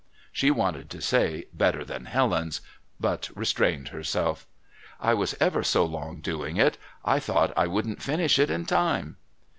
[0.31, 2.61] She wanted to say "Better than Helen's?"
[2.99, 4.47] but restrained herself.
[4.99, 9.17] "I was ever so long doing it; I thought I wouldn't finish it in time."